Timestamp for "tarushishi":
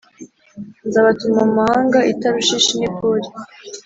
2.19-2.73